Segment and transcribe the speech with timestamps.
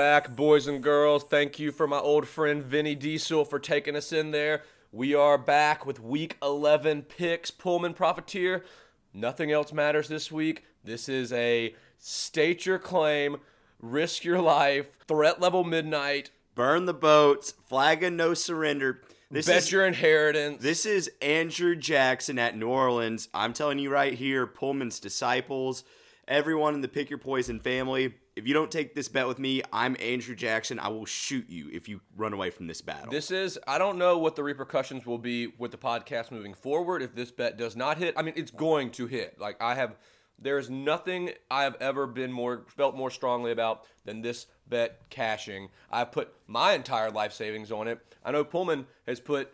[0.00, 1.24] Back, boys and girls.
[1.24, 4.62] Thank you for my old friend Vinny Diesel for taking us in there.
[4.90, 8.64] We are back with week 11 picks, Pullman Profiteer.
[9.12, 10.64] Nothing else matters this week.
[10.82, 13.36] This is a state your claim,
[13.78, 19.02] risk your life, threat level midnight, Burn the boats, flag and no surrender.
[19.30, 20.62] This bet is your inheritance.
[20.62, 23.28] this is Andrew Jackson at New Orleans.
[23.34, 25.84] I'm telling you right here, Pullman's disciples,
[26.26, 28.14] everyone in the Pick Your Poison family.
[28.36, 30.78] If you don't take this bet with me, I'm Andrew Jackson.
[30.78, 33.10] I will shoot you if you run away from this battle.
[33.10, 37.02] This is, I don't know what the repercussions will be with the podcast moving forward
[37.02, 38.14] if this bet does not hit.
[38.16, 39.40] I mean, it's going to hit.
[39.40, 39.96] Like, I have,
[40.38, 45.70] there's nothing I have ever been more, felt more strongly about than this bet cashing.
[45.90, 47.98] I've put my entire life savings on it.
[48.24, 49.52] I know Pullman has put,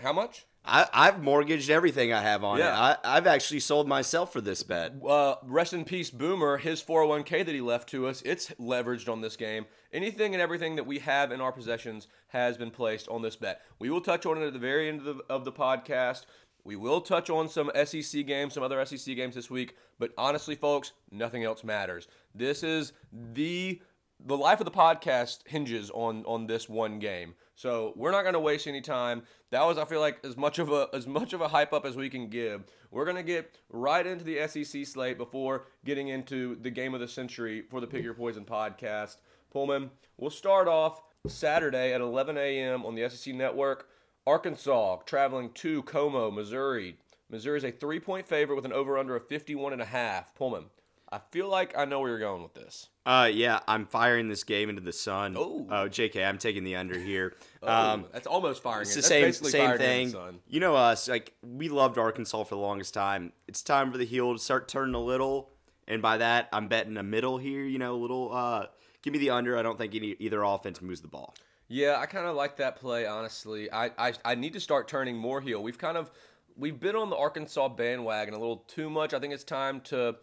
[0.00, 0.46] how much?
[0.66, 2.92] I, I've mortgaged everything I have on Yeah.
[2.92, 2.98] it.
[3.04, 4.94] I, I've actually sold myself for this bet.
[5.06, 6.58] Uh, rest in peace, Boomer.
[6.58, 9.66] His 401k that he left to us, it's leveraged on this game.
[9.92, 13.62] Anything and everything that we have in our possessions has been placed on this bet.
[13.78, 16.22] We will touch on it at the very end of the, of the podcast.
[16.64, 19.76] We will touch on some SEC games, some other SEC games this week.
[20.00, 22.08] But honestly, folks, nothing else matters.
[22.34, 23.80] This is the
[24.24, 27.34] the life of the podcast hinges on on this one game.
[27.54, 29.22] So we're not going to waste any time.
[29.50, 31.86] That was, I feel like, as much of a as much of a hype up
[31.86, 32.64] as we can give.
[32.90, 37.00] We're going to get right into the SEC slate before getting into the game of
[37.00, 39.16] the century for the Pick Your Poison podcast.
[39.50, 42.84] Pullman, we'll start off Saturday at 11 a.m.
[42.84, 43.88] on the SEC Network.
[44.26, 46.98] Arkansas traveling to Como, Missouri.
[47.30, 50.34] Missouri is a three point favorite with an over under of 51 and a half.
[50.34, 50.66] Pullman,
[51.10, 52.88] I feel like I know where you're going with this.
[53.04, 55.36] Uh, yeah, I'm firing this game into the sun.
[55.38, 55.66] Oh.
[55.70, 57.36] oh JK, I'm taking the under here.
[57.62, 58.82] Um, Um, that's almost firing.
[58.82, 58.96] It's it.
[58.96, 60.14] the same basically same thing.
[60.48, 63.32] You know us, like we loved Arkansas for the longest time.
[63.46, 65.50] It's time for the heel to start turning a little,
[65.86, 67.64] and by that I'm betting a middle here.
[67.64, 68.32] You know, a little.
[68.32, 68.66] Uh,
[69.02, 69.56] give me the under.
[69.56, 71.34] I don't think any either offense moves the ball.
[71.68, 73.06] Yeah, I kind of like that play.
[73.06, 75.62] Honestly, I, I I need to start turning more heel.
[75.62, 76.10] We've kind of
[76.56, 79.14] we've been on the Arkansas bandwagon a little too much.
[79.14, 80.16] I think it's time to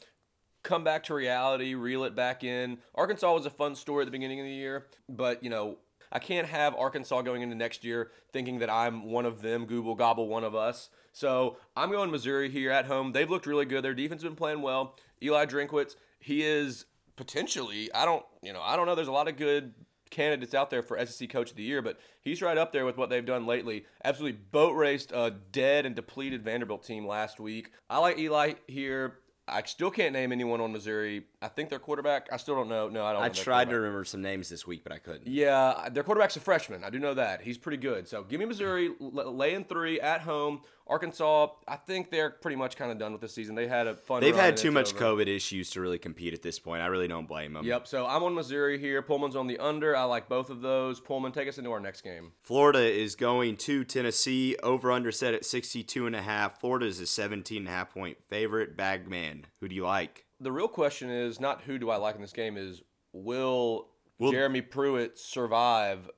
[0.63, 2.79] come back to reality, reel it back in.
[2.95, 5.77] Arkansas was a fun story at the beginning of the year, but you know.
[6.15, 9.95] I can't have Arkansas going into next year thinking that I'm one of them, Google
[9.95, 10.91] gobble one of us.
[11.11, 13.13] So I'm going Missouri here at home.
[13.13, 13.83] They've looked really good.
[13.83, 14.95] Their defense has been playing well.
[15.23, 16.85] Eli Drinkwitz, he is
[17.15, 18.93] potentially, I don't, you know, I don't know.
[18.93, 19.73] There's a lot of good
[20.11, 22.95] candidates out there for SEC Coach of the Year, but he's right up there with
[22.95, 23.85] what they've done lately.
[24.03, 27.71] Absolutely boat raced a dead and depleted Vanderbilt team last week.
[27.89, 29.15] I like Eli here.
[29.47, 31.23] I still can't name anyone on Missouri.
[31.43, 32.29] I think their quarterback.
[32.31, 32.87] I still don't know.
[32.87, 33.21] No, I don't.
[33.21, 35.27] I tried to remember some names this week, but I couldn't.
[35.27, 36.83] Yeah, their quarterback's a freshman.
[36.83, 37.41] I do know that.
[37.41, 38.07] He's pretty good.
[38.07, 40.61] So give me Missouri, laying three at home.
[40.85, 43.55] Arkansas, I think they're pretty much kind of done with the season.
[43.55, 44.21] They had a fun.
[44.21, 45.15] They've had too much over.
[45.15, 46.81] COVID issues to really compete at this point.
[46.81, 47.65] I really don't blame them.
[47.65, 47.87] Yep.
[47.87, 49.01] So I'm on Missouri here.
[49.01, 49.95] Pullman's on the under.
[49.95, 50.99] I like both of those.
[50.99, 52.33] Pullman, take us into our next game.
[52.41, 54.57] Florida is going to Tennessee.
[54.61, 56.59] Over under set at 62 and a half.
[56.59, 58.75] Florida is a 17 and a half point favorite.
[58.75, 60.22] Bagman, who do you like?
[60.39, 62.57] The real question is not who do I like in this game.
[62.57, 62.81] Is
[63.13, 63.87] will,
[64.19, 66.09] Will- Jeremy Pruitt survive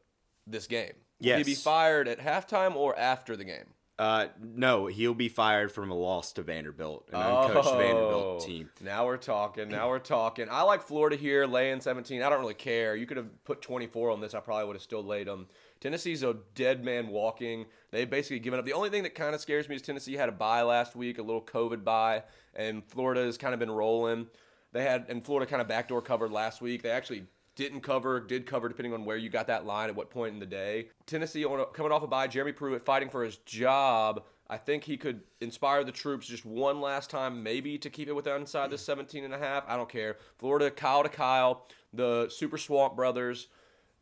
[0.47, 0.93] this game?
[1.19, 1.37] Yes.
[1.37, 3.65] Will he be fired at halftime or after the game?
[3.97, 8.69] Uh, no, he'll be fired from a loss to Vanderbilt, an uncoached Oh, Vanderbilt team.
[8.81, 9.69] Now we're talking.
[9.69, 10.47] Now we're talking.
[10.51, 12.21] I like Florida here, laying 17.
[12.21, 12.97] I don't really care.
[12.97, 14.33] You could have put 24 on this.
[14.33, 15.47] I probably would have still laid them.
[15.79, 17.65] Tennessee's a dead man walking.
[17.91, 18.65] They've basically given up.
[18.65, 21.17] The only thing that kind of scares me is Tennessee had a bye last week,
[21.17, 22.23] a little COVID bye,
[22.55, 24.27] and Florida has kind of been rolling.
[24.71, 26.83] They had, and Florida kind of backdoor covered last week.
[26.83, 30.09] They actually didn't cover, did cover, depending on where you got that line at what
[30.09, 30.89] point in the day.
[31.05, 34.23] Tennessee coming off a bye, Jeremy Pruitt fighting for his job.
[34.47, 38.13] I think he could inspire the troops just one last time, maybe to keep it
[38.13, 39.63] within inside the 17 and a half.
[39.67, 40.17] I don't care.
[40.37, 43.47] Florida, Kyle to Kyle, the Super Swamp brothers,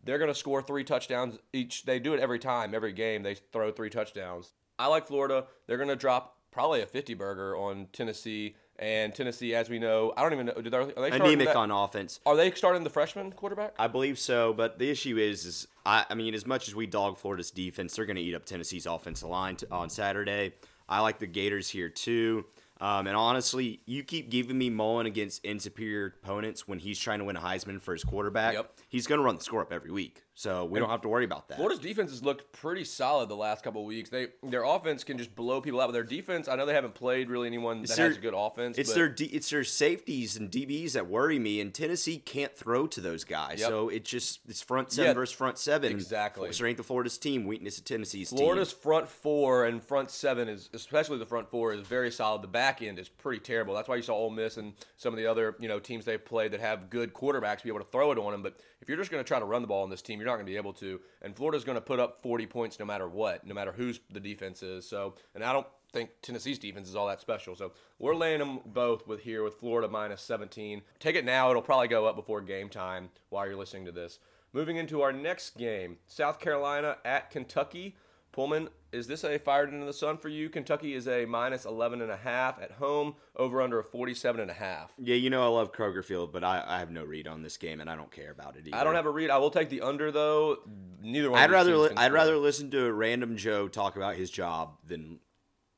[0.04, 1.84] they're going to score three touchdowns each.
[1.84, 3.24] They do it every time, every game.
[3.24, 4.54] They throw three touchdowns.
[4.78, 5.46] I like Florida.
[5.68, 8.56] They're going to drop probably a 50 burger on Tennessee.
[8.80, 10.54] And Tennessee, as we know, I don't even know.
[10.54, 12.20] Do they, are they Anemic that- on offense.
[12.26, 13.74] Are they starting the freshman quarterback?
[13.78, 16.88] I believe so, but the issue is, is I, I mean, as much as we
[16.88, 20.54] dog Florida's defense, they're going to eat up Tennessee's offensive line t- on Saturday.
[20.90, 22.46] I like the Gators here too.
[22.84, 27.26] Um, and honestly, you keep giving me Mullen against inferior opponents when he's trying to
[27.26, 28.56] win a Heisman for his quarterback.
[28.56, 28.74] Yep.
[28.90, 31.26] He's going to run the score up every week, so we don't have to worry
[31.26, 31.58] about that.
[31.58, 34.10] Florida's defense has looked pretty solid the last couple of weeks.
[34.10, 36.96] They their offense can just blow people out, but their defense, I know they haven't
[36.96, 38.78] played really anyone that It's has a good offense.
[38.78, 42.88] It's but their it's their safeties and DBs that worry me, and Tennessee can't throw
[42.88, 43.60] to those guys.
[43.60, 43.70] Yep.
[43.70, 45.92] So it's just it's front seven Yeah, versus front seven.
[45.92, 46.52] exactly.
[46.52, 48.82] Strength of Florida's team, weakness of Tennessee's Florida's team.
[48.82, 52.42] front four and front seven is, especially the front four, is very solid.
[52.42, 53.74] The back end is pretty terrible.
[53.76, 56.24] That's why you saw Ole Miss and some of the other you know teams they've
[56.24, 58.42] played that have good quarterbacks be able to throw it on them.
[58.42, 60.28] But if you're just going to try to run the ball on this team, you're
[60.28, 61.00] not going to be able to.
[61.22, 64.20] And Florida's going to put up 40 points no matter what, no matter who's the
[64.20, 64.86] defense is.
[64.86, 67.56] So, and I don't think Tennessee's defense is all that special.
[67.56, 70.82] So we're laying them both with here with Florida minus 17.
[71.00, 74.20] Take it now; it'll probably go up before game time while you're listening to this.
[74.52, 77.96] Moving into our next game, South Carolina at Kentucky.
[78.34, 80.50] Pullman, is this a fired into the sun for you?
[80.50, 84.50] Kentucky is a minus 11 and a half at home, over under a 47 and
[84.50, 84.92] a half.
[84.98, 87.58] Yeah, you know I love Kroger Field, but I, I have no read on this
[87.58, 88.76] game and I don't care about it either.
[88.76, 89.30] I don't have a read.
[89.30, 90.58] I will take the under though.
[91.02, 91.40] Neither one.
[91.40, 94.78] I'd of rather li- I'd rather listen to a random Joe talk about his job
[94.88, 95.20] than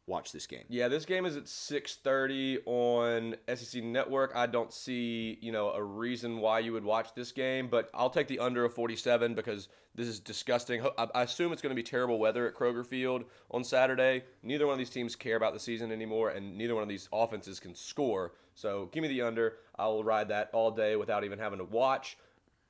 [0.07, 0.63] watch this game.
[0.69, 4.31] Yeah, this game is at 6:30 on SEC Network.
[4.35, 8.09] I don't see, you know, a reason why you would watch this game, but I'll
[8.09, 10.85] take the under of 47 because this is disgusting.
[10.97, 14.23] I assume it's going to be terrible weather at Kroger Field on Saturday.
[14.43, 17.09] Neither one of these teams care about the season anymore, and neither one of these
[17.11, 18.33] offenses can score.
[18.53, 19.57] So give me the under.
[19.77, 22.17] I will ride that all day without even having to watch.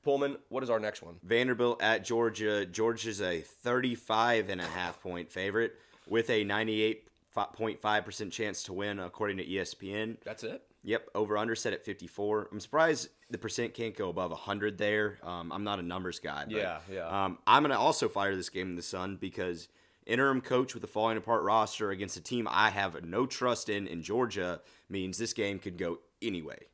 [0.02, 1.16] Pullman, what is our next one?
[1.24, 2.64] Vanderbilt at Georgia.
[2.64, 5.74] Georgia's a 35 and a half point favorite
[6.08, 6.44] with a
[7.36, 10.16] 98.5% chance to win according to ESPN.
[10.24, 10.62] That's it.
[10.84, 12.48] Yep, over under set at 54.
[12.52, 15.18] I'm surprised the percent can't go above 100 there.
[15.22, 16.44] Um, I'm not a numbers guy.
[16.44, 17.24] But, Yeah, yeah.
[17.24, 19.68] Um, I'm going to also fire this game in the sun because
[20.06, 23.88] interim coach with a falling apart roster against a team I have no trust in
[23.88, 26.66] in Georgia means this game could go anyway.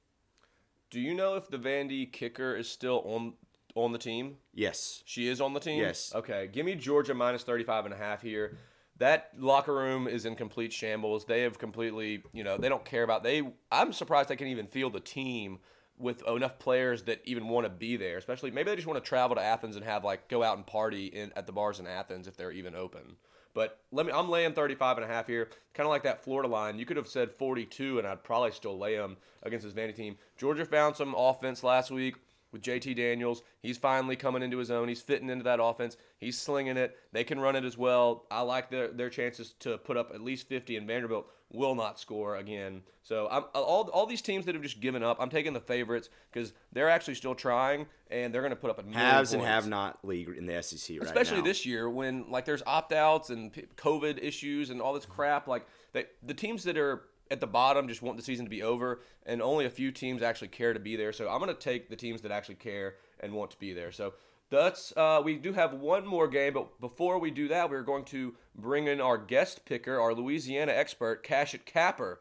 [0.90, 3.32] Do you know if the Vandy kicker is still on
[3.74, 4.36] on the team?
[4.52, 5.02] Yes.
[5.06, 5.80] She is on the team?
[5.80, 6.12] Yes.
[6.14, 6.50] Okay.
[6.52, 8.58] Give me Georgia minus 35 and a half here.
[8.98, 11.24] That locker room is in complete shambles.
[11.24, 14.66] They have completely, you know, they don't care about they I'm surprised they can even
[14.66, 15.58] field a team
[15.98, 18.18] with enough players that even want to be there.
[18.18, 20.66] Especially maybe they just want to travel to Athens and have like go out and
[20.66, 23.16] party in at the bars in Athens if they're even open.
[23.54, 25.48] But let me I'm laying 35 and a half here.
[25.74, 26.78] Kind of like that Florida line.
[26.78, 30.16] You could have said 42 and I'd probably still lay them against this Vandy team.
[30.36, 32.16] Georgia found some offense last week
[32.52, 33.42] with JT Daniels.
[33.60, 34.88] He's finally coming into his own.
[34.88, 35.96] He's fitting into that offense.
[36.18, 36.96] He's slinging it.
[37.12, 38.26] They can run it as well.
[38.30, 41.98] I like their, their chances to put up at least 50, and Vanderbilt will not
[42.00, 42.82] score again.
[43.02, 46.08] So I'm, all, all these teams that have just given up, I'm taking the favorites
[46.32, 49.68] because they're actually still trying, and they're going to put up a Haves and have
[49.68, 51.44] not league in the SEC right Especially now.
[51.44, 55.46] this year when like there's opt outs and COVID issues and all this crap.
[55.46, 58.62] Like they, the teams that are at the bottom just want the season to be
[58.62, 61.12] over, and only a few teams actually care to be there.
[61.12, 63.90] So I'm going to take the teams that actually care and want to be there.
[63.90, 64.12] So
[64.50, 68.04] that's uh, we do have one more game, but before we do that, we're going
[68.06, 72.20] to bring in our guest picker, our Louisiana expert, Cashit Capper.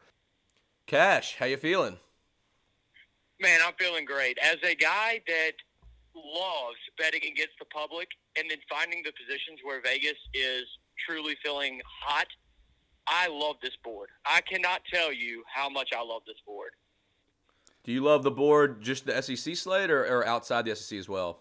[0.86, 1.98] Cash, how you feeling?
[3.38, 4.38] Man, I'm feeling great.
[4.42, 5.52] As a guy that
[6.14, 10.64] loves betting against the public and then finding the positions where Vegas is
[11.06, 12.26] truly feeling hot,
[13.06, 14.08] I love this board.
[14.24, 16.72] I cannot tell you how much I love this board.
[17.84, 21.08] Do you love the board, just the SEC slate, or, or outside the SEC as
[21.08, 21.40] well?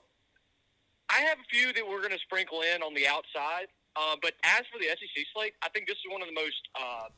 [1.09, 4.33] I have a few that we're going to sprinkle in on the outside, uh, but
[4.43, 7.09] as for the SEC slate, I think this is one of the most uh,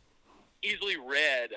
[0.64, 1.52] easily read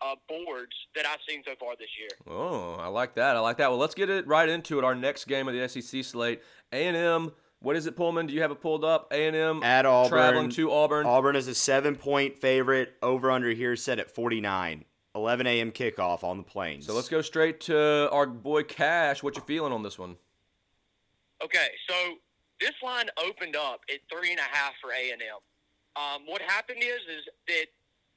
[0.00, 2.08] uh, boards that I've seen so far this year.
[2.26, 3.36] Oh, I like that.
[3.36, 3.68] I like that.
[3.70, 4.84] Well, let's get it right into it.
[4.84, 6.42] Our next game of the SEC slate,
[6.72, 7.32] A and M.
[7.62, 8.26] What is it, Pullman?
[8.26, 9.08] Do you have it pulled up?
[9.12, 10.10] A and M At Auburn.
[10.10, 11.06] traveling to Auburn.
[11.06, 12.94] Auburn is a seven point favorite.
[13.02, 14.84] Over under here set at 49.
[15.14, 15.72] 11 a.m.
[15.72, 16.86] kickoff on the plains.
[16.86, 19.22] So let's go straight to our boy Cash.
[19.22, 20.16] What you feeling on this one?
[21.44, 21.94] Okay, so
[22.60, 25.36] this line opened up at three and a half for A and M.
[25.96, 27.66] Um, what happened is is that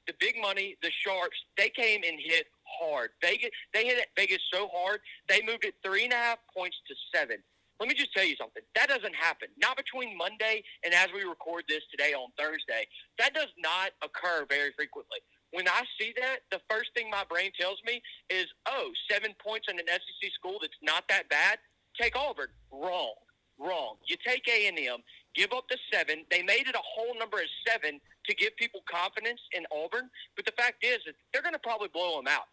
[0.06, 3.10] the big money, the sharps, they came and hit hard.
[3.20, 6.94] Vegas, they hit Vegas so hard they moved it three and a half points to
[7.14, 7.38] seven.
[7.80, 8.62] Let me just tell you something.
[8.74, 9.48] That doesn't happen.
[9.58, 12.86] Not between Monday and as we record this today on Thursday.
[13.18, 15.18] That does not occur very frequently.
[15.50, 19.66] When I see that, the first thing my brain tells me is, oh, seven points
[19.70, 21.58] in an SEC school that's not that bad.
[22.00, 22.48] Take Auburn.
[22.72, 23.14] Wrong.
[23.58, 23.96] Wrong.
[24.06, 24.98] You take A and M,
[25.34, 26.24] give up the seven.
[26.30, 30.10] They made it a whole number of seven to give people confidence in Auburn.
[30.34, 32.50] But the fact is that they're going to probably blow them out.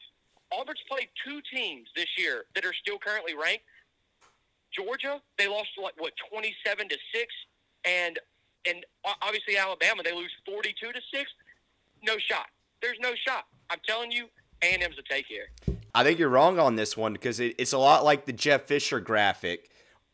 [0.52, 3.64] Auburn's played two teams this year that are still currently ranked.
[4.74, 7.34] Georgia, they lost like what twenty-seven to six,
[7.86, 8.20] and
[8.66, 8.86] and
[9.22, 11.30] obviously Alabama, they lose forty-two to six.
[12.04, 12.48] No shot.
[12.82, 13.46] There's no shot.
[13.70, 14.26] I'm telling you,
[14.64, 15.48] A and M's a take here.
[15.94, 18.64] I think you're wrong on this one because it, it's a lot like the Jeff
[18.64, 19.70] Fisher graphic.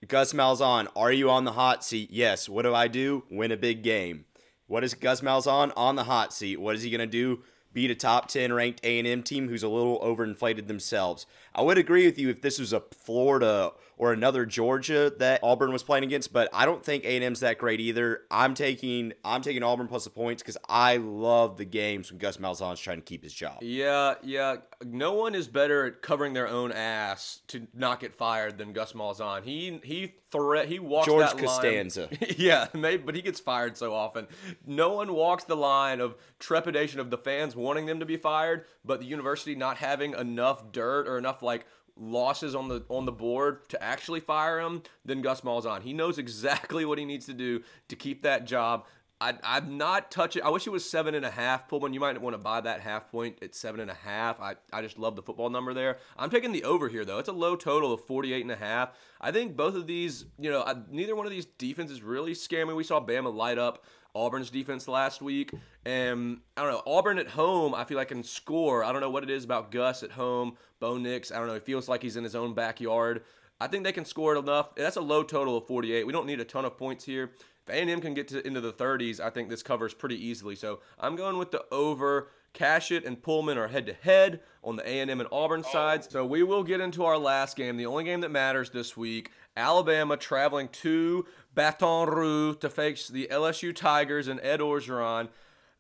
[0.07, 2.09] Gus Malzahn, are you on the hot seat?
[2.11, 2.47] Yes.
[2.47, 3.23] What do I do?
[3.31, 4.25] Win a big game.
[4.67, 6.59] What is Gus Malzahn on the hot seat?
[6.59, 7.41] What is he going to do?
[7.73, 11.25] Beat a top 10 ranked A&M team who's a little overinflated themselves.
[11.53, 15.71] I would agree with you if this was a Florida or another Georgia that Auburn
[15.71, 18.21] was playing against, but I don't think A&M's that great either.
[18.29, 22.37] I'm taking I'm taking Auburn plus the points because I love the games when Gus
[22.37, 23.57] Malzahn's trying to keep his job.
[23.61, 24.57] Yeah, yeah.
[24.85, 28.93] No one is better at covering their own ass to not get fired than Gus
[28.93, 29.43] Malzahn.
[29.43, 32.01] He he threat he walks George that Costanza.
[32.01, 32.19] line.
[32.37, 34.27] yeah, maybe, but he gets fired so often.
[34.65, 38.65] No one walks the line of trepidation of the fans wanting them to be fired,
[38.85, 41.65] but the university not having enough dirt or enough like
[41.99, 45.81] losses on the on the board to actually fire him than Gus Malzahn.
[45.81, 48.85] He knows exactly what he needs to do to keep that job.
[49.19, 50.43] I, I'm not touching.
[50.43, 51.67] I wish it was seven and a half.
[51.67, 54.39] Pullman, you might want to buy that half point at seven and a half.
[54.39, 55.97] I, I just love the football number there.
[56.17, 57.17] I'm taking the over here though.
[57.17, 58.91] It's a low total of 48 and a half.
[59.19, 62.65] I think both of these, you know, I, neither one of these defenses really scare
[62.65, 62.73] me.
[62.73, 63.83] We saw Bama light up
[64.17, 65.51] Auburn's defense last week,
[65.85, 67.73] and I don't know Auburn at home.
[67.73, 68.83] I feel like can score.
[68.83, 70.57] I don't know what it is about Gus at home.
[70.79, 71.31] Bo Nix.
[71.31, 71.55] I don't know.
[71.55, 73.23] It feels like he's in his own backyard.
[73.59, 74.75] I think they can score it enough.
[74.75, 76.05] That's a low total of 48.
[76.05, 77.31] We don't need a ton of points here.
[77.67, 80.55] If A&M can get to into the 30s, I think this covers pretty easily.
[80.55, 82.29] So I'm going with the over.
[82.53, 85.71] Cashit and Pullman are head to head on the A&M and Auburn oh.
[85.71, 86.07] sides.
[86.09, 89.31] So we will get into our last game, the only game that matters this week.
[89.57, 95.29] Alabama traveling to Baton Rouge to face the LSU Tigers and Ed Orgeron.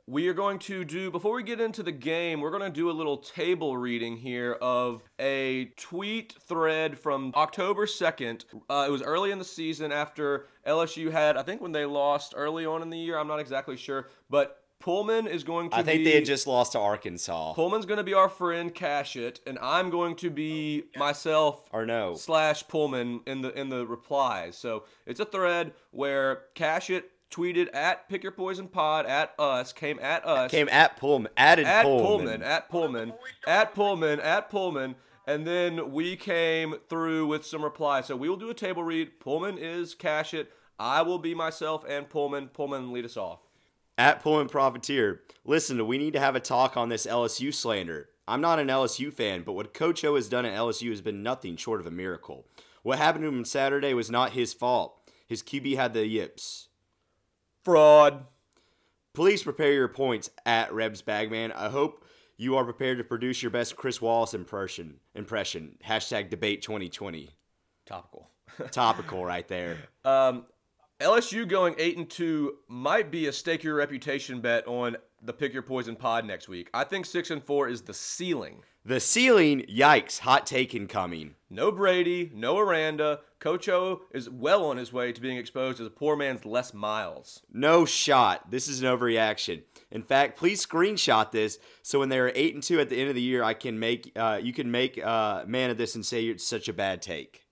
[0.07, 2.89] We are going to do, before we get into the game, we're going to do
[2.89, 8.45] a little table reading here of a tweet thread from October 2nd.
[8.69, 12.33] Uh, it was early in the season after LSU had, I think when they lost
[12.37, 15.83] early on in the year, I'm not exactly sure, but Pullman is going to I
[15.83, 17.53] think be, they had just lost to Arkansas.
[17.53, 22.15] Pullman's going to be our friend Cashit, and I'm going to be myself Or no.
[22.15, 24.57] slash Pullman in the in the replies.
[24.57, 29.99] So it's a thread where Cashit tweeted at Pick Your Poison Pod at us, came
[29.99, 32.05] at us, Came at Pullman, added at Pullman.
[32.05, 33.13] Pullman, at Pullman,
[33.45, 38.05] at Pullman, at Pullman, and then we came through with some replies.
[38.05, 39.19] So we will do a table read.
[39.19, 40.47] Pullman is Cashit.
[40.79, 42.49] I will be myself and Pullman.
[42.49, 43.39] Pullman lead us off.
[43.97, 48.09] At Pullman Profiteer, listen, we need to have a talk on this LSU slander.
[48.27, 51.23] I'm not an LSU fan, but what Coach O has done at LSU has been
[51.23, 52.45] nothing short of a miracle.
[52.83, 55.01] What happened to him Saturday was not his fault.
[55.27, 56.67] His QB had the yips.
[57.63, 58.25] Fraud.
[59.13, 61.51] Please prepare your points at Rebs Bagman.
[61.53, 62.05] I hope
[62.37, 64.99] you are prepared to produce your best Chris Wallace impression.
[65.15, 65.77] Impression.
[65.83, 67.31] Hashtag debate 2020.
[67.87, 68.29] Topical.
[68.71, 69.77] Topical right there.
[70.05, 70.45] Um,
[70.99, 75.53] LSU going eight and two might be a stake your reputation bet on the Pick
[75.53, 76.71] Your Poison Pod next week.
[76.73, 78.63] I think six and four is the ceiling.
[78.83, 81.35] The ceiling, yikes, hot take incoming.
[81.51, 83.19] No Brady, no Aranda.
[83.37, 86.73] Coach O is well on his way to being exposed as a poor man's Les
[86.73, 87.43] Miles.
[87.53, 88.49] No shot.
[88.49, 89.61] This is an overreaction.
[89.91, 93.15] In fact, please screenshot this so when they're eight and two at the end of
[93.15, 96.25] the year, I can make uh, you can make uh, man of this and say
[96.25, 97.45] it's such a bad take.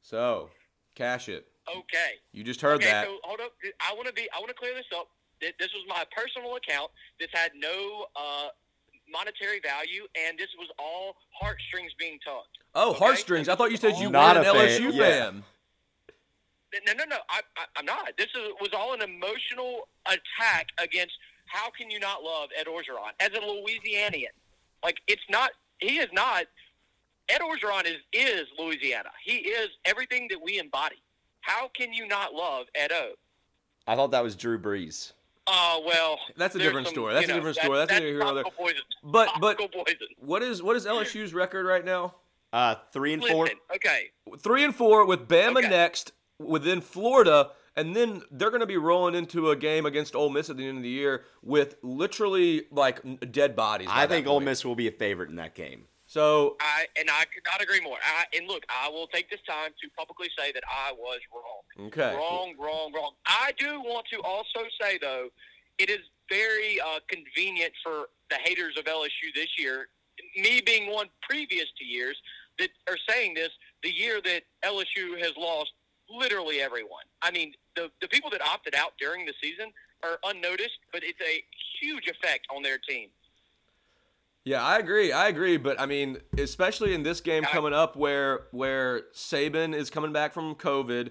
[0.00, 0.50] So,
[0.94, 1.42] Cashit.
[1.68, 2.20] Okay.
[2.32, 3.06] You just heard okay, that.
[3.06, 3.52] so hold up.
[3.80, 4.28] I want to be.
[4.34, 5.08] I want to clear this up.
[5.40, 6.90] This was my personal account.
[7.20, 8.48] This had no uh,
[9.10, 12.58] monetary value, and this was all heartstrings being tugged.
[12.74, 12.98] oh, okay?
[12.98, 13.48] heartstrings.
[13.48, 15.30] I thought you said you Not were an a fan, LSU yeah.
[15.30, 15.44] fan.
[16.86, 17.16] No, no, no.
[17.30, 18.12] I, I, I'm not.
[18.18, 21.14] This is, was all an emotional attack against.
[21.46, 24.34] How can you not love Ed Orgeron as a Louisianian?
[24.82, 25.50] Like it's not.
[25.78, 26.44] He is not.
[27.28, 29.10] Ed Orgeron is is Louisiana.
[29.24, 30.96] He is everything that we embody.
[31.46, 33.12] How can you not love Ed O?
[33.86, 35.12] I thought that was Drew Brees.
[35.46, 37.14] Oh well, That's a different some, story.
[37.14, 37.78] That's you a know, different that- story.
[37.78, 38.44] That's that's neither here nor there.
[39.04, 39.60] But- but-
[40.18, 42.16] What is what is LSU's record right now?
[42.52, 43.44] Uh, three and four.
[43.44, 44.06] Listen, okay.
[44.40, 45.68] Three and four with Bama Okay.
[45.68, 50.30] next, within Florida, and then they're going to be rolling into a game against Ole
[50.30, 53.00] Miss at the end of the year with literally like
[53.30, 53.88] dead bodies.
[53.90, 54.40] I that think Ole.
[54.40, 55.86] Miss will be a favorite in that game.
[56.16, 57.98] So I and I could not agree more.
[58.02, 61.88] I, and look, I will take this time to publicly say that I was wrong.
[61.88, 63.12] okay, Wrong, wrong, wrong.
[63.26, 65.28] I do want to also say though,
[65.78, 69.88] it is very uh, convenient for the haters of LSU this year,
[70.36, 72.16] me being one previous to years
[72.58, 73.50] that are saying this.
[73.82, 75.72] The year that LSU has lost
[76.08, 77.04] literally everyone.
[77.20, 79.70] I mean, the the people that opted out during the season
[80.02, 81.44] are unnoticed, but it's a
[81.80, 83.10] huge effect on their team.
[84.46, 85.10] Yeah, I agree.
[85.10, 89.90] I agree, but I mean, especially in this game coming up, where where Saban is
[89.90, 91.10] coming back from COVID,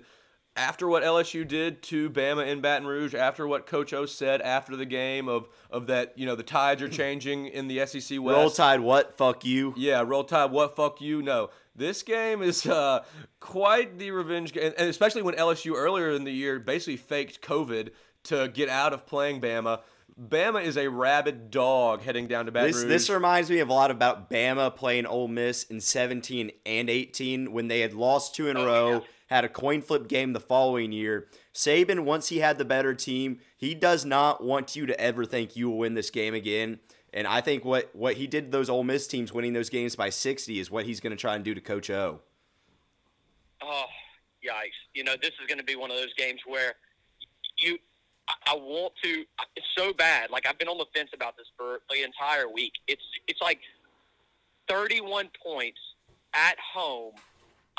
[0.56, 4.78] after what LSU did to Bama in Baton Rouge, after what Coach O said after
[4.78, 8.38] the game of of that, you know, the tides are changing in the SEC West.
[8.38, 9.18] Roll Tide, what?
[9.18, 9.74] Fuck you.
[9.76, 10.52] Yeah, roll tide.
[10.52, 11.22] What fuck you?
[11.22, 13.04] No, this game is uh,
[13.42, 17.90] quite the revenge game, and especially when LSU earlier in the year basically faked COVID
[18.24, 19.82] to get out of playing Bama.
[20.20, 22.88] Bama is a rabid dog heading down to Baton This Rouge.
[22.90, 27.52] this reminds me of a lot about Bama playing Ole Miss in 17 and 18
[27.52, 29.00] when they had lost two in a Oh, row, yeah.
[29.28, 31.28] had a coin flip game the following year.
[31.54, 35.58] Saban, once he had the better team, he does not want you to ever think
[35.58, 36.80] you will win this game again.
[37.14, 39.96] And I think what what he did to those Ole Miss teams, winning those games
[39.98, 42.22] by 60, is what he's going to try and do to Coach O.
[43.62, 43.84] Oh,
[44.46, 44.72] yikes!
[44.94, 46.74] You know, this is going to be one of those games where
[47.58, 47.78] you.
[48.28, 49.26] I, want to.
[49.56, 50.32] It's so bad.
[50.32, 52.74] Like I've been on the fence about this for the entire week.
[52.88, 53.60] It's it's like
[54.68, 55.80] thirty-one points
[56.34, 57.14] at home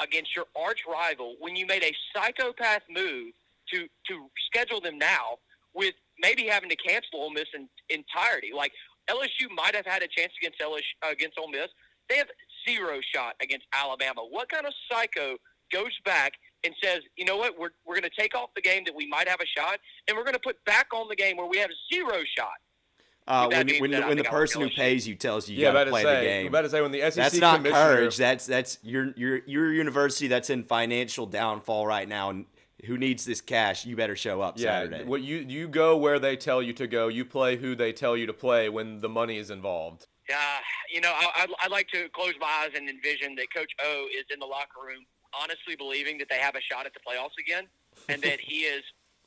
[0.02, 3.32] against your arch rival when you made a psychopath move
[3.72, 5.38] to to schedule them now
[5.74, 8.50] with maybe having to cancel Ole Miss in entirety.
[8.54, 8.72] Like
[9.10, 11.68] LSU might have had a chance against LSU against Ole Miss.
[12.08, 12.28] They have
[12.68, 14.22] zero shot against Alabama.
[14.28, 15.36] What kind of psycho
[15.72, 16.32] goes back
[16.66, 19.06] and says, you know what, we're, we're going to take off the game that we
[19.08, 21.58] might have a shot, and we're going to put back on the game where we
[21.58, 22.49] have zero shot.
[23.28, 25.49] Uh, With when when, said, when the think I would person who pays you tells
[25.49, 26.46] you you yeah, got about to to play say, the game.
[26.46, 28.16] about to say when the SEC That's not commissioner, courage.
[28.16, 32.46] That's that's your your your university that's in financial downfall right now, and
[32.85, 33.85] who needs this cash?
[33.85, 35.04] You better show up Yeah, Saturday.
[35.04, 37.08] what you you go where they tell you to go.
[37.08, 40.06] You play who they tell you to play when the money is involved.
[40.28, 40.37] Yeah,
[40.92, 44.06] you know, I, I'd, I'd like to close my eyes and envision that Coach O
[44.16, 45.04] is in the locker room,
[45.35, 47.66] honestly believing that they have a shot at the playoffs again,
[48.09, 48.83] and that he is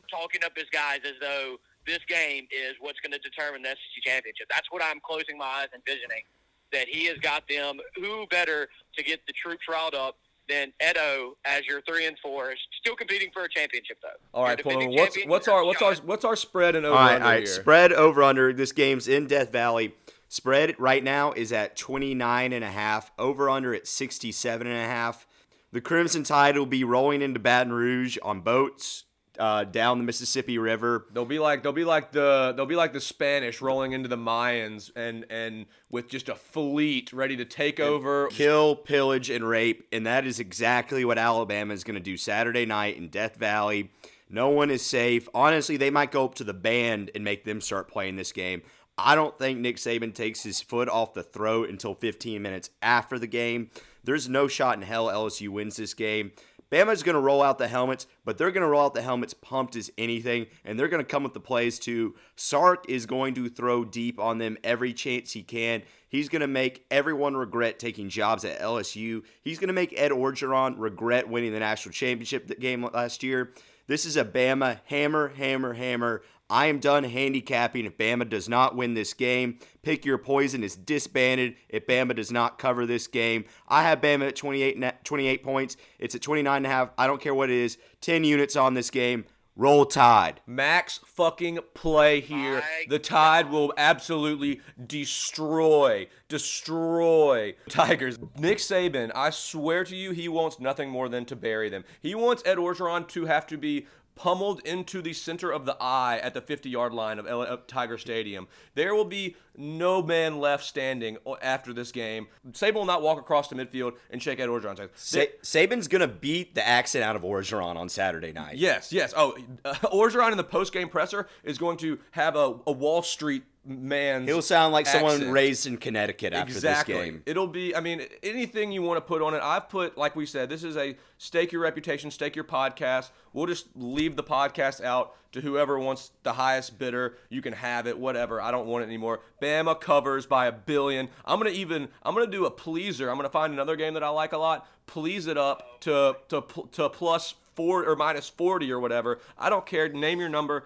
[0.09, 4.03] talking up his guys as though this game is what's going to determine the SEC
[4.03, 4.47] championship.
[4.49, 6.23] That's what I'm closing my eyes and envisioning.
[6.71, 7.79] That he has got them.
[7.95, 10.17] Who better to get the troops riled up
[10.49, 14.09] than Ed O as your three and four, still competing for a championship though.
[14.33, 16.97] All right, Your Pullman, what's champion, what's our what's our what's our spread and over
[16.97, 17.39] all right, under all right.
[17.39, 17.47] here?
[17.47, 18.51] Spread over under.
[18.51, 19.93] This game's in Death Valley.
[20.27, 23.11] Spread right now is at 29 and a half.
[23.17, 25.25] Over under at 67 and a half.
[25.71, 29.05] The Crimson Tide will be rolling into Baton Rouge on boats
[29.37, 31.05] uh, down the Mississippi River.
[31.13, 34.17] They'll be like they'll be like the they'll be like the Spanish rolling into the
[34.17, 38.27] Mayans and and with just a fleet ready to take over.
[38.27, 39.87] kill, pillage, and rape.
[39.91, 43.91] And that is exactly what Alabama is going to do Saturday night in Death Valley.
[44.29, 45.27] No one is safe.
[45.33, 48.61] Honestly, they might go up to the band and make them start playing this game.
[48.95, 53.17] I don't think Nick Saban takes his foot off the throat until 15 minutes after
[53.17, 53.71] the game.
[54.03, 56.31] There's no shot in hell LSU wins this game.
[56.71, 59.33] Bama's going to roll out the helmets, but they're going to roll out the helmets
[59.33, 62.15] pumped as anything, and they're going to come with the plays too.
[62.35, 65.81] Sark is going to throw deep on them every chance he can.
[66.07, 69.23] He's going to make everyone regret taking jobs at LSU.
[69.41, 73.53] He's going to make Ed Orgeron regret winning the national championship game last year.
[73.87, 76.21] This is a Bama hammer, hammer, hammer.
[76.49, 79.59] I am done handicapping if Bama does not win this game.
[79.83, 83.45] Pick your poison is disbanded if Bama does not cover this game.
[83.67, 85.77] I have Bama at 28, 28 points.
[85.99, 86.89] It's at 29 and a half.
[86.97, 87.77] I don't care what it is.
[88.01, 89.25] 10 units on this game.
[89.59, 90.39] Roll Tide.
[90.47, 92.59] Max fucking play here.
[92.61, 98.17] My the Tide will absolutely destroy, destroy Tigers.
[98.37, 101.83] Nick Saban, I swear to you, he wants nothing more than to bury them.
[102.01, 103.85] He wants Ed Orgeron to have to be
[104.23, 107.65] pummeled into the center of the eye at the 50 yard line of, L- of
[107.67, 108.47] Tiger Stadium.
[108.75, 112.27] There will be no man left standing after this game.
[112.51, 114.91] Saban will not walk across the midfield and shake Ed Orgeron's hand.
[114.95, 118.57] Sa- Saban's going to beat the accent out of Orgeron on Saturday night.
[118.57, 119.13] Yes, yes.
[119.15, 123.43] Oh, uh, Orgeron in the post-game presser is going to have a, a Wall Street
[123.69, 124.25] man.
[124.25, 126.93] He'll sound like someone raised in Connecticut after exactly.
[126.93, 127.23] this game.
[127.25, 127.75] It'll be.
[127.75, 129.41] I mean, anything you want to put on it.
[129.41, 133.11] I've put, like we said, this is a stake your reputation, stake your podcast.
[133.31, 137.17] We'll just leave the podcast out to whoever wants the highest bidder.
[137.29, 138.41] You can have it, whatever.
[138.41, 139.19] I don't want it anymore.
[139.41, 141.09] Bama covers by a billion.
[141.23, 141.89] I'm gonna even.
[142.03, 143.09] I'm gonna do a pleaser.
[143.09, 144.67] I'm gonna find another game that I like a lot.
[144.87, 149.19] Please it up to to to plus four or minus 40 or whatever.
[149.37, 149.89] I don't care.
[149.89, 150.65] Name your number.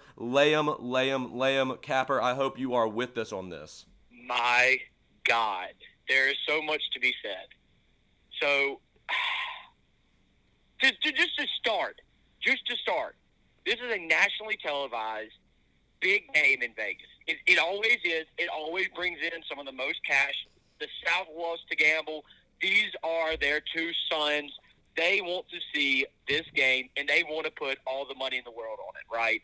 [1.09, 1.75] 'em, lay 'em.
[1.77, 3.87] Capper, I hope you are with us on this.
[4.11, 4.77] my
[5.23, 5.73] God,
[6.07, 7.47] there is so much to be said.
[8.39, 8.79] So,
[10.83, 11.99] to, to, just to start,
[12.39, 13.15] just to start,
[13.65, 15.33] this is a nationally televised
[15.99, 17.07] big game in Vegas.
[17.25, 18.25] It, it always is.
[18.37, 20.35] It always brings in some of the most cash.
[20.79, 22.23] The South loves to gamble.
[22.61, 24.51] These are their two sons.
[24.95, 28.43] They want to see this game, and they want to put all the money in
[28.43, 29.41] the world on it, right?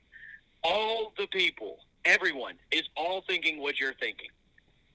[0.63, 4.29] All the people, everyone, is all thinking what you're thinking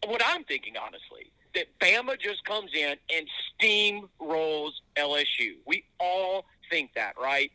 [0.08, 3.28] what I'm thinking, honestly, that Bama just comes in and
[3.60, 5.54] steamrolls LSU.
[5.66, 7.50] We all think that, right?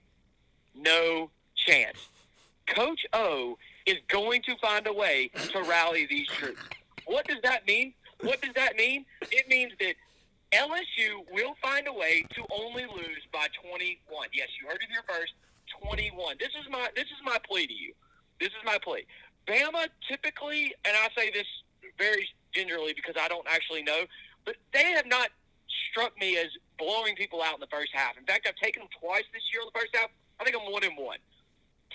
[0.76, 1.98] No chance.
[2.68, 6.62] Coach O is going to find a way to rally these troops.
[7.06, 7.94] What does that mean?
[8.22, 9.06] What does that mean?
[9.32, 9.96] It means that
[10.52, 13.98] LSU will find a way to only lose by 21.
[14.34, 15.34] Yes, you heard it here first.
[15.84, 16.36] 21.
[16.40, 17.94] This is my this is my plea to you.
[18.40, 19.06] This is my plea.
[19.48, 21.46] Bama typically, and I say this
[21.98, 24.02] very gingerly because I don't actually know,
[24.46, 25.30] but they have not
[25.92, 28.18] struck me as blowing people out in the first half.
[28.18, 30.10] In fact, I've taken them twice this year in the first half.
[30.40, 31.18] I think I'm one and one.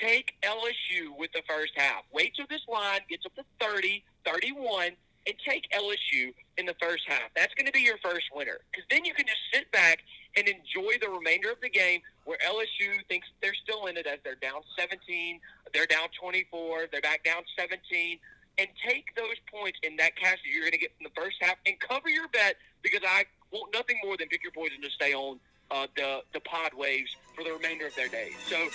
[0.01, 2.03] Take LSU with the first half.
[2.13, 4.93] Wait till this line gets up to 30, 31,
[5.27, 7.31] and take LSU in the first half.
[7.35, 10.01] That's going to be your first winner because then you can just sit back
[10.37, 14.19] and enjoy the remainder of the game where LSU thinks they're still in it as
[14.25, 15.41] they're down 17,
[15.73, 18.19] they're down 24, they're back down 17,
[18.59, 21.37] and take those points in that cash that you're going to get from the first
[21.41, 24.91] half and cover your bet because I want nothing more than pick your poison to
[24.91, 25.39] stay on
[25.71, 28.31] uh, the the pod waves for the remainder of their day.
[28.49, 28.69] So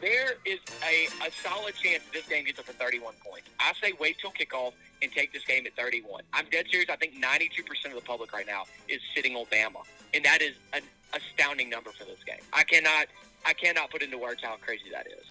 [0.00, 3.48] there is a, a solid chance that this game gets up to 31 points.
[3.60, 6.22] I say wait till kickoff and take this game at 31.
[6.32, 6.90] I'm dead serious.
[6.90, 9.82] I think 92% of the public right now is sitting on Bama,
[10.14, 10.82] and that is an
[11.14, 12.40] astounding number for this game.
[12.52, 13.06] I cannot
[13.46, 15.24] I cannot put into words how crazy that is.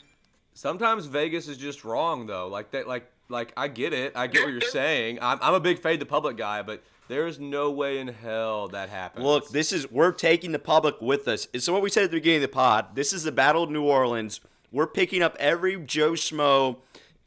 [0.54, 2.48] Sometimes Vegas is just wrong though.
[2.48, 4.14] Like that like like I get it.
[4.16, 5.20] I get what you're saying.
[5.22, 8.90] I'm, I'm a big fade the public guy, but there's no way in hell that
[8.90, 9.26] happens.
[9.26, 11.48] Look, this is we're taking the public with us.
[11.58, 13.70] So what we said at the beginning of the pod, this is the Battle of
[13.70, 14.42] New Orleans.
[14.72, 16.78] We're picking up every Joe Schmo,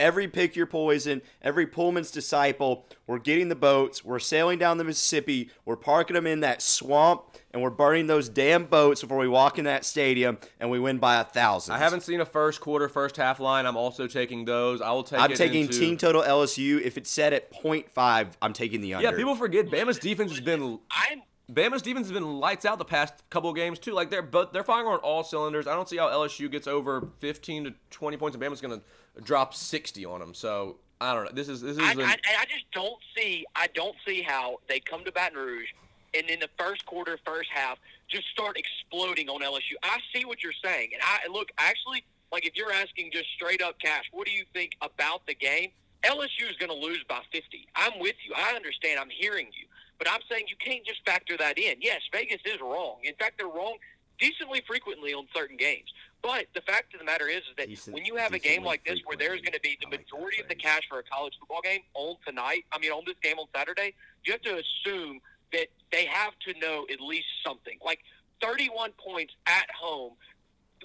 [0.00, 2.86] every pick your poison, every Pullman's disciple.
[3.06, 4.04] We're getting the boats.
[4.04, 5.50] We're sailing down the Mississippi.
[5.64, 9.58] We're parking them in that swamp, and we're burning those damn boats before we walk
[9.58, 11.74] in that stadium, and we win by a thousand.
[11.74, 13.66] I haven't seen a first quarter, first half line.
[13.66, 14.80] I'm also taking those.
[14.80, 15.20] I will take.
[15.20, 16.80] I'm it taking into- team total LSU.
[16.80, 19.08] If it's set at 0.5, I'm taking the under.
[19.08, 22.84] Yeah, people forget Bama's defense has been I'm Bama's defense has been lights out the
[22.84, 23.92] past couple of games too.
[23.92, 25.66] Like they're but they're firing on all cylinders.
[25.66, 29.20] I don't see how LSU gets over 15 to 20 points and Bama's going to
[29.22, 30.34] drop 60 on them.
[30.34, 31.32] So I don't know.
[31.32, 35.04] This is this is I, I just don't see I don't see how they come
[35.04, 35.68] to Baton Rouge
[36.14, 39.74] and in the first quarter, first half, just start exploding on LSU.
[39.82, 43.62] I see what you're saying, and I look actually like if you're asking just straight
[43.62, 45.70] up cash, what do you think about the game?
[46.04, 47.66] LSU is going to lose by 50.
[47.76, 48.32] I'm with you.
[48.34, 48.98] I understand.
[48.98, 49.66] I'm hearing you,
[50.00, 51.76] but I'm saying you can't just factor that in.
[51.80, 52.96] Yes, Vegas is wrong.
[53.04, 53.76] In fact, they're wrong
[54.18, 55.92] decently frequently on certain games.
[56.22, 58.64] But the fact of the matter is, is that Decent- when you have a game
[58.64, 61.02] like this where there's going to be the like majority of the cash for a
[61.02, 64.56] college football game on tonight, I mean on this game on Saturday, you have to
[64.56, 65.20] assume
[65.52, 67.78] that they have to know at least something.
[67.84, 68.00] Like
[68.42, 70.12] 31 points at home.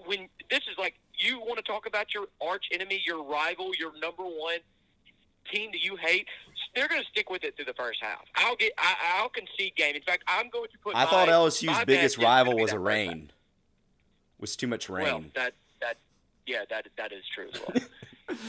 [0.06, 3.98] When this is like you want to talk about your arch enemy, your rival, your
[4.00, 4.60] number one
[5.52, 6.28] team that you hate,
[6.76, 8.26] they're going to stick with it through the first half.
[8.36, 9.96] I'll get, I, I'll concede game.
[9.96, 10.96] In fact, I'm going to put.
[10.96, 13.32] I thought LSU's my biggest rival was a rain.
[14.40, 15.04] Was too much rain.
[15.04, 15.98] Well, that that
[16.46, 17.84] yeah, that that is true as well.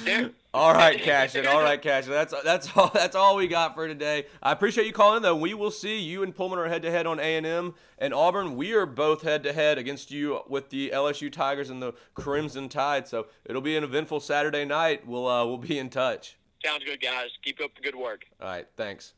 [0.05, 1.47] There- all right, Cashin.
[1.47, 2.11] All right, Cashin.
[2.11, 4.25] That's that's all that's all we got for today.
[4.43, 5.37] I appreciate you calling though.
[5.37, 8.15] We will see you and Pullman are head to head on A and M and
[8.15, 8.57] Auburn.
[8.57, 12.71] We are both head to head against you with the LSU Tigers and the Crimson
[12.71, 13.07] Tide.
[13.07, 15.07] So it'll be an eventful Saturday night.
[15.07, 16.39] We'll uh, we'll be in touch.
[16.65, 17.29] Sounds good, guys.
[17.45, 18.25] Keep up the good work.
[18.41, 19.15] All right, thanks.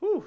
[0.00, 0.26] Whew.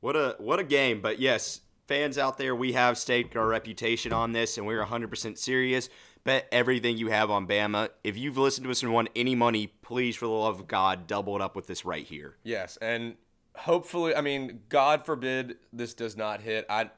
[0.00, 1.00] What a what a game!
[1.00, 5.38] But yes, fans out there, we have staked our reputation on this, and we're 100%
[5.38, 5.88] serious.
[6.24, 7.88] Bet everything you have on Bama.
[8.02, 11.06] If you've listened to us and won any money, please, for the love of God,
[11.06, 12.36] double it up with this right here.
[12.42, 13.14] Yes, and
[13.56, 16.66] hopefully, I mean, God forbid this does not hit.
[16.68, 16.90] I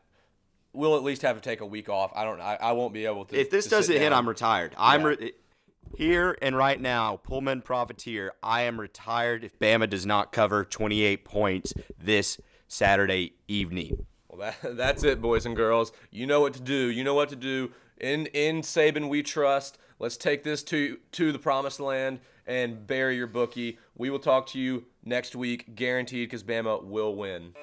[0.73, 2.11] will at least have to take a week off.
[2.15, 2.41] I don't.
[2.41, 3.39] I, I won't be able to.
[3.39, 4.19] If this to doesn't hit, down.
[4.19, 4.75] I'm retired.
[4.79, 5.07] I'm Yeah.
[5.07, 5.33] re-
[5.97, 8.33] here and right now, Pullman Profiteer.
[8.43, 14.07] I am retired if Bama does not cover 28 points this Saturday evening.
[14.29, 15.93] Well, that, that's it, boys and girls.
[16.11, 16.91] You know what to do.
[16.91, 17.73] You know what to do.
[18.01, 19.79] In in Saban, we trust.
[19.99, 23.79] Let's take this to to the promised land and bury your bookie.
[23.97, 27.55] We will talk to you next week, guaranteed, because Bama will win.